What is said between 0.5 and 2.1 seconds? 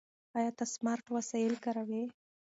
ته سمارټ وسایل کاروې؟